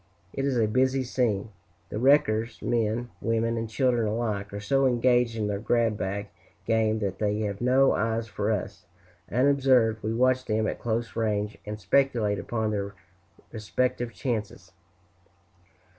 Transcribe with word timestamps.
It 0.33 0.45
is 0.45 0.57
a 0.57 0.65
busy 0.65 1.03
scene; 1.03 1.49
the 1.89 1.99
wreckers, 1.99 2.59
men, 2.63 3.11
women, 3.21 3.55
and 3.55 3.69
children 3.69 4.07
alike, 4.07 4.51
are 4.51 4.59
so 4.59 4.87
engaged 4.87 5.35
in 5.35 5.45
their 5.45 5.59
grab 5.59 5.95
bag 5.95 6.29
game 6.65 6.97
that 7.01 7.19
they 7.19 7.41
have 7.41 7.61
no 7.61 7.91
eyes 7.91 8.27
for 8.27 8.49
us; 8.51 8.87
unobserved, 9.31 10.01
we 10.01 10.11
watch 10.11 10.43
them 10.45 10.65
at 10.65 10.79
close 10.79 11.15
range, 11.15 11.59
and 11.67 11.79
speculate 11.79 12.39
upon 12.39 12.71
their 12.71 12.95
respective 13.51 14.11
chances. 14.11 14.71